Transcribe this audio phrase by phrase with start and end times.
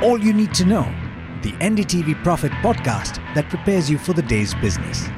[0.00, 0.84] All you need to know
[1.42, 5.08] the NDTV Profit podcast that prepares you for the day's business.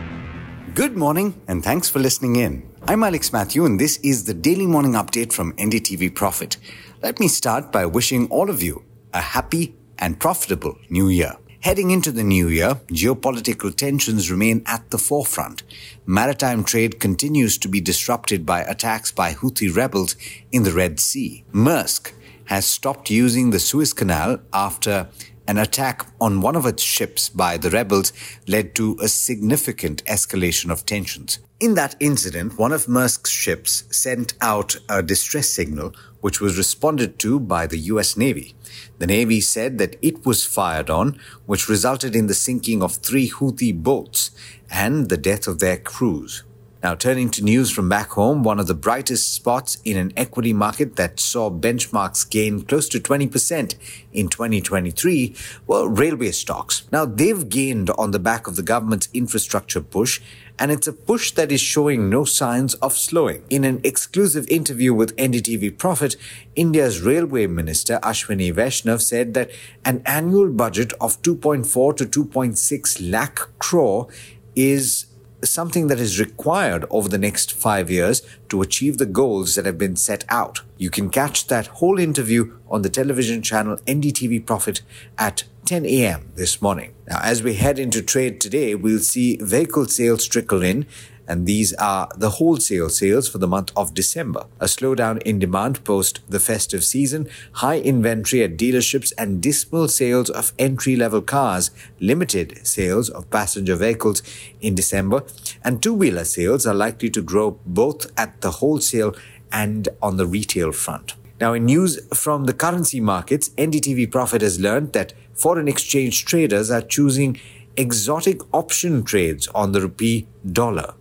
[0.74, 2.66] Good morning, and thanks for listening in.
[2.88, 6.56] I'm Alex Mathew, and this is the daily morning update from NDTV Profit.
[7.02, 8.82] Let me start by wishing all of you
[9.12, 11.36] a happy and profitable new year.
[11.60, 15.62] Heading into the new year, geopolitical tensions remain at the forefront.
[16.06, 20.16] Maritime trade continues to be disrupted by attacks by Houthi rebels
[20.50, 21.44] in the Red Sea.
[21.52, 22.12] Maersk
[22.50, 25.08] has stopped using the Suez Canal after
[25.46, 28.12] an attack on one of its ships by the rebels
[28.48, 31.38] led to a significant escalation of tensions.
[31.60, 37.20] In that incident, one of Maersk's ships sent out a distress signal, which was responded
[37.20, 38.56] to by the US Navy.
[38.98, 43.30] The Navy said that it was fired on, which resulted in the sinking of three
[43.30, 44.32] Houthi boats
[44.68, 46.42] and the death of their crews.
[46.82, 50.54] Now, turning to news from back home, one of the brightest spots in an equity
[50.54, 53.74] market that saw benchmarks gain close to 20%
[54.14, 56.88] in 2023 were railway stocks.
[56.90, 60.22] Now, they've gained on the back of the government's infrastructure push,
[60.58, 63.44] and it's a push that is showing no signs of slowing.
[63.50, 66.16] In an exclusive interview with NDTV Profit,
[66.56, 69.50] India's railway minister Ashwini Vaishnaw said that
[69.84, 74.08] an annual budget of 2.4 to 2.6 lakh crore
[74.56, 75.06] is
[75.42, 79.78] something that is required over the next five years to achieve the goals that have
[79.78, 80.62] been set out.
[80.76, 84.82] You can catch that whole interview on the television channel NDTV Profit
[85.18, 86.32] at 10 a.m.
[86.34, 86.94] this morning.
[87.08, 90.86] Now, as we head into trade today, we'll see vehicle sales trickle in
[91.30, 94.46] and these are the wholesale sales for the month of December.
[94.58, 100.28] A slowdown in demand post the festive season, high inventory at dealerships, and dismal sales
[100.28, 104.24] of entry level cars, limited sales of passenger vehicles
[104.60, 105.22] in December,
[105.62, 109.14] and two wheeler sales are likely to grow both at the wholesale
[109.52, 111.14] and on the retail front.
[111.40, 116.72] Now, in news from the currency markets, NDTV Profit has learned that foreign exchange traders
[116.72, 117.38] are choosing
[117.76, 120.94] exotic option trades on the rupee dollar.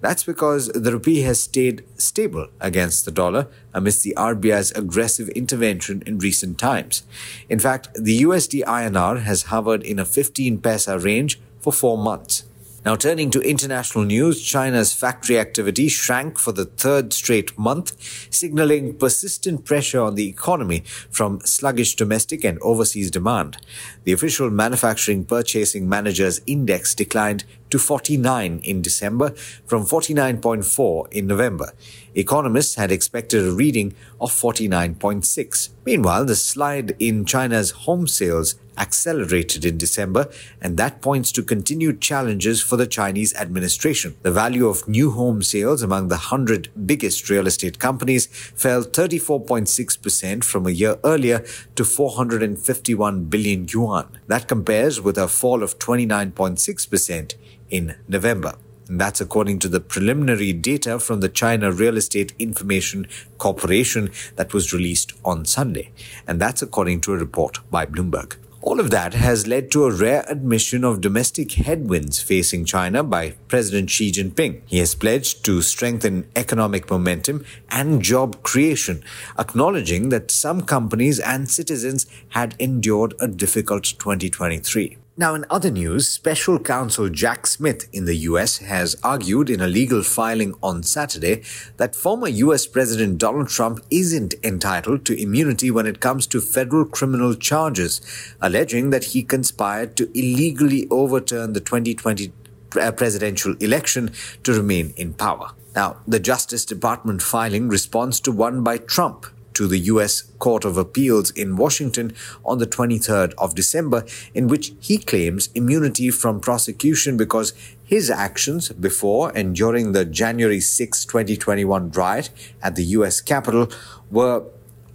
[0.00, 6.02] That's because the rupee has stayed stable against the dollar amidst the RBI's aggressive intervention
[6.06, 7.02] in recent times.
[7.48, 12.44] In fact, the USD INR has hovered in a 15 paisa range for four months.
[12.86, 17.90] Now, turning to international news, China's factory activity shrank for the third straight month,
[18.32, 23.56] signaling persistent pressure on the economy from sluggish domestic and overseas demand.
[24.04, 29.30] The official manufacturing purchasing managers index declined to 49 in December
[29.66, 31.72] from 49.4 in November.
[32.14, 35.68] Economists had expected a reading of 49.6.
[35.84, 40.28] Meanwhile, the slide in China's home sales accelerated in December,
[40.60, 44.16] and that points to continued challenges for the Chinese administration.
[44.22, 50.44] The value of new home sales among the 100 biggest real estate companies fell 34.6%
[50.44, 51.44] from a year earlier
[51.74, 54.18] to 451 billion yuan.
[54.26, 57.34] That compares with a fall of 29.6%
[57.70, 58.54] in November.
[58.88, 64.54] And that's according to the preliminary data from the China Real Estate Information Corporation that
[64.54, 65.90] was released on Sunday.
[66.26, 68.36] And that's according to a report by Bloomberg.
[68.62, 73.36] All of that has led to a rare admission of domestic headwinds facing China by
[73.46, 74.62] President Xi Jinping.
[74.66, 79.04] He has pledged to strengthen economic momentum and job creation,
[79.38, 84.98] acknowledging that some companies and citizens had endured a difficult 2023.
[85.18, 89.66] Now, in other news, special counsel Jack Smith in the US has argued in a
[89.66, 91.42] legal filing on Saturday
[91.78, 96.84] that former US President Donald Trump isn't entitled to immunity when it comes to federal
[96.84, 98.02] criminal charges,
[98.42, 102.30] alleging that he conspired to illegally overturn the 2020
[102.78, 104.10] uh, presidential election
[104.42, 105.52] to remain in power.
[105.74, 109.24] Now, the Justice Department filing responds to one by Trump
[109.56, 110.22] to the U.S.
[110.38, 112.12] Court of Appeals in Washington
[112.44, 118.68] on the 23rd of December, in which he claims immunity from prosecution because his actions
[118.68, 122.30] before and during the January 6, 2021 riot
[122.62, 123.22] at the U.S.
[123.22, 123.70] Capitol
[124.10, 124.44] were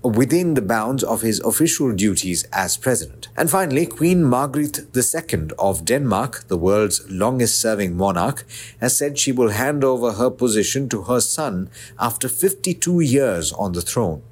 [0.03, 3.27] within the bounds of his official duties as president.
[3.37, 8.45] And finally, Queen Margrethe II of Denmark, the world's longest serving monarch,
[8.79, 13.73] has said she will hand over her position to her son after 52 years on
[13.73, 14.23] the throne.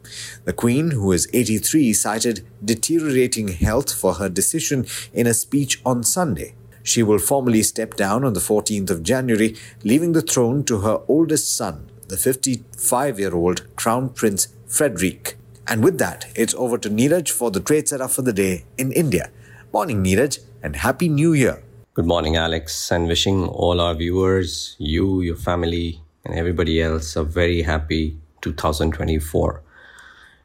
[0.45, 6.03] The Queen, who is 83, cited deteriorating health for her decision in a speech on
[6.03, 6.55] Sunday.
[6.81, 11.01] She will formally step down on the 14th of January, leaving the throne to her
[11.07, 15.38] oldest son, the 55 year old Crown Prince Frederik.
[15.69, 18.91] And with that, it's over to Niraj for the trade setup for the day in
[18.91, 19.29] India.
[19.71, 21.61] Morning, Niraj, and Happy New Year.
[21.93, 27.23] Good morning, Alex, and wishing all our viewers, you, your family, and everybody else a
[27.23, 29.61] very happy 2024.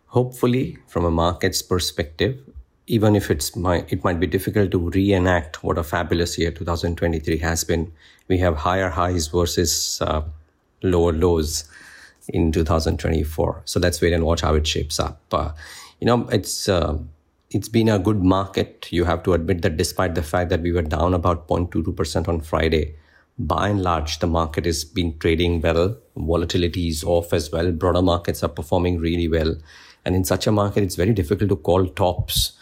[0.09, 2.39] Hopefully, from a market's perspective,
[2.87, 7.39] even if it's my, it might be difficult to reenact what a fabulous year 2023
[7.39, 7.91] has been.
[8.29, 10.21] We have higher highs versus uh,
[10.83, 11.65] lower lows
[12.29, 13.63] in 2024.
[13.65, 15.21] So let's wait and watch how it shapes up.
[15.33, 15.53] Uh,
[16.01, 16.99] you know, it's uh,
[17.51, 18.89] it's been a good market.
[18.91, 22.41] You have to admit that despite the fact that we were down about 0.22% on
[22.41, 22.97] Friday,
[23.39, 25.97] by and large, the market has been trading well.
[26.17, 27.71] Volatility is off as well.
[27.73, 29.57] Broader markets are performing really well.
[30.05, 32.53] And in such a market, it's very difficult to call tops,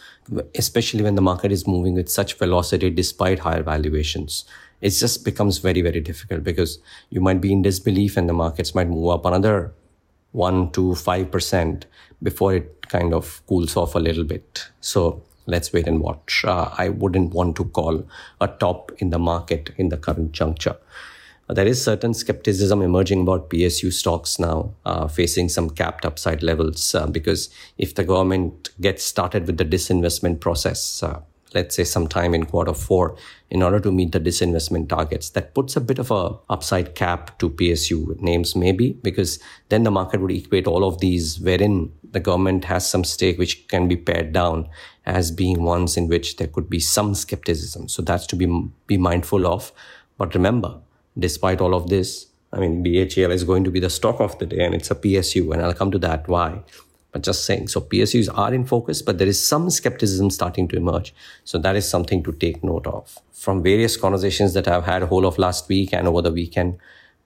[0.54, 4.44] especially when the market is moving with such velocity despite higher valuations.
[4.82, 8.74] It just becomes very, very difficult because you might be in disbelief and the markets
[8.74, 9.72] might move up another
[10.32, 11.86] one to five percent
[12.22, 14.68] before it kind of cools off a little bit.
[14.80, 16.44] So let's wait and watch.
[16.44, 18.04] Uh, I wouldn't want to call
[18.40, 20.76] a top in the market in the current juncture.
[21.48, 26.94] There is certain skepticism emerging about PSU stocks now, uh, facing some capped upside levels,
[26.94, 31.20] uh, because if the government gets started with the disinvestment process, uh,
[31.54, 33.16] let's say sometime in quarter four
[33.50, 35.30] in order to meet the disinvestment targets.
[35.30, 39.38] That puts a bit of a upside cap to psu names maybe because
[39.68, 43.66] then the market would equate all of these wherein the government has some stake which
[43.68, 44.68] can be pared down
[45.06, 47.88] as being ones in which there could be some skepticism.
[47.88, 48.46] So that's to be
[48.86, 49.72] be mindful of.
[50.18, 50.80] But remember
[51.18, 54.46] despite all of this i mean BHEL is going to be the stock of the
[54.46, 56.62] day and it's a psu and i'll come to that why
[57.12, 57.68] but just saying.
[57.68, 61.14] So PSUs are in focus, but there is some skepticism starting to emerge.
[61.44, 63.18] So that is something to take note of.
[63.32, 66.78] From various conversations that I've had a whole of last week and over the weekend,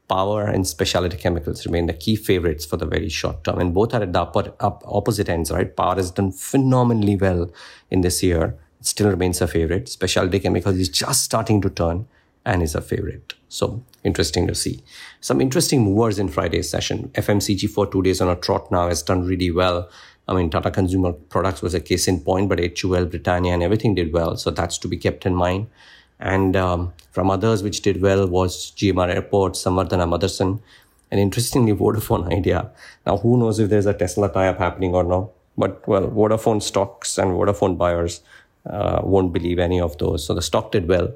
[0.08, 3.58] power and specialty chemicals remain the key favorites for the very short term.
[3.58, 5.74] And both are at the upper, up, opposite ends, right?
[5.74, 7.50] Power has done phenomenally well
[7.90, 8.58] in this year.
[8.80, 9.88] It still remains a favorite.
[9.88, 12.06] Specialty chemicals is just starting to turn
[12.46, 13.34] and is a favorite.
[13.48, 14.82] So interesting to see.
[15.20, 17.10] Some interesting movers in Friday's session.
[17.14, 19.90] FMCG for two days on a trot now has done really well.
[20.28, 23.94] I mean, Tata Consumer Products was a case in point, but HUL, Britannia, and everything
[23.94, 24.36] did well.
[24.36, 25.66] So that's to be kept in mind.
[26.18, 30.60] And um, from others which did well was GMR Airport, Samvardhana Motherson,
[31.10, 32.70] and interestingly, Vodafone Idea.
[33.04, 35.30] Now, who knows if there's a Tesla tie-up happening or not?
[35.56, 38.22] But well, Vodafone stocks and Vodafone buyers
[38.68, 40.26] uh, won't believe any of those.
[40.26, 41.12] So the stock did well.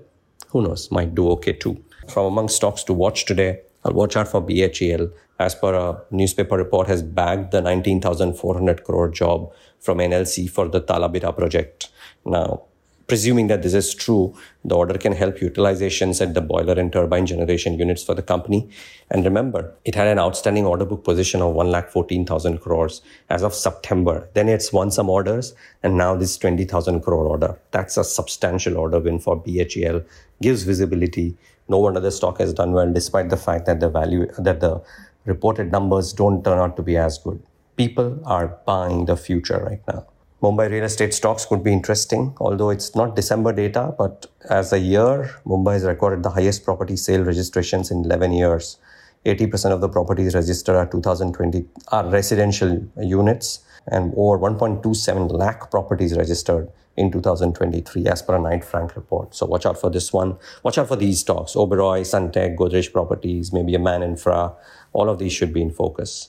[0.52, 0.90] Who knows?
[0.90, 5.12] Might do okay too from among stocks to watch today, I'll watch out for BHEL.
[5.38, 10.82] As per a newspaper report, has bagged the 19,400 crore job from NLC for the
[10.82, 11.88] Talabira project.
[12.26, 12.64] Now,
[13.10, 14.34] presuming that this is true,
[14.64, 18.70] the order can help utilizations at the boiler and turbine generation units for the company.
[19.10, 24.28] And remember, it had an outstanding order book position of 1,14,000 crores as of September.
[24.34, 27.58] Then it's won some orders, and now this 20,000 crore order.
[27.72, 30.04] That's a substantial order win for BHEL,
[30.40, 31.36] gives visibility
[31.70, 34.82] no wonder the stock has done well despite the fact that the value that the
[35.24, 37.40] reported numbers don't turn out to be as good
[37.76, 40.00] people are buying the future right now
[40.42, 44.78] mumbai real estate stocks could be interesting although it's not december data but as a
[44.78, 48.78] year mumbai has recorded the highest property sale registrations in 11 years
[49.26, 56.16] 80% of the properties registered are 2020 are residential units and over 1.27 lakh properties
[56.16, 59.34] registered in 2023 as per a Knight Frank report.
[59.34, 60.36] So watch out for this one.
[60.62, 61.54] Watch out for these stocks.
[61.54, 64.54] Oberoi, Sunteck, Godrej Properties, maybe a Man Infra.
[64.92, 66.28] All of these should be in focus.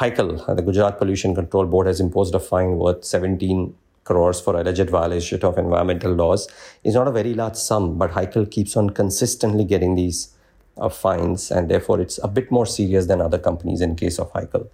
[0.00, 3.74] Hikal, uh, the Gujarat Pollution Control Board has imposed a fine worth 17
[4.04, 6.48] crores for alleged violation of environmental laws.
[6.82, 10.34] It's not a very large sum, but Hikal keeps on consistently getting these
[10.78, 14.32] uh, fines, and therefore it's a bit more serious than other companies in case of
[14.32, 14.68] Hikal.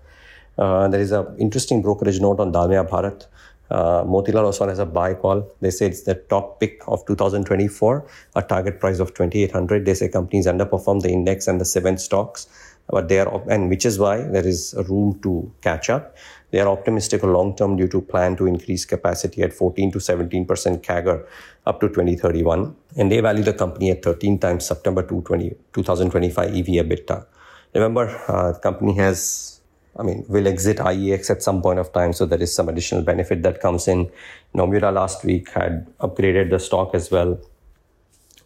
[0.57, 3.27] Uh, there is an interesting brokerage note on Dalmia Bharat.
[3.69, 5.53] Uh, Motilal Oswal has a buy call.
[5.61, 8.07] They say it's the top pick of 2024,
[8.37, 9.85] a target price of 2800.
[9.85, 12.47] They say companies underperform the index and the seven stocks,
[12.89, 16.17] but they are, and which is why there is room to catch up.
[16.51, 20.47] They are optimistic long term due to plan to increase capacity at 14 to 17%
[20.83, 21.27] CAGR
[21.67, 22.77] up to 2031.
[22.97, 27.27] And they value the company at 13 times September 2025 EV EBITDA.
[27.75, 29.57] Remember, uh, the company has
[29.99, 32.13] I mean, will exit IEX at some point of time.
[32.13, 34.11] So there is some additional benefit that comes in.
[34.55, 37.41] Nomura last week had upgraded the stock as well.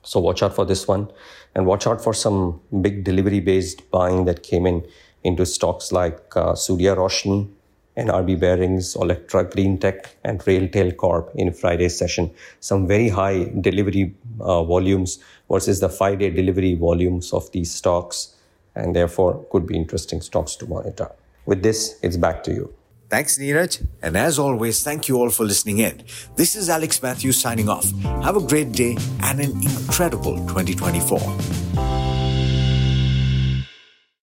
[0.03, 1.11] So watch out for this one
[1.55, 4.87] and watch out for some big delivery based buying that came in
[5.25, 7.51] into stocks like uh, Surya Roshni,
[7.97, 12.31] NRB Bearings, Olectra Greentech, and Railtel Corp in Friday's session.
[12.61, 18.35] Some very high delivery uh, volumes versus the five day delivery volumes of these stocks,
[18.75, 21.11] and therefore could be interesting stocks to monitor.
[21.45, 22.73] With this, it's back to you.
[23.11, 23.85] Thanks, Niraj.
[24.03, 26.03] And as always, thank you all for listening in.
[26.37, 27.91] This is Alex Mathews signing off.
[28.23, 31.60] Have a great day and an incredible 2024.